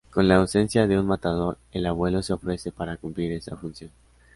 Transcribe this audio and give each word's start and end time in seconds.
Con 0.09 0.27
la 0.27 0.37
ausencia 0.37 0.87
de 0.87 0.97
un 0.99 1.05
matador, 1.05 1.59
el 1.71 1.85
abuelo 1.85 2.23
se 2.23 2.33
ofrece 2.33 2.71
para 2.71 2.97
cumplir 2.97 3.31
esa 3.33 3.55
función. 3.55 3.91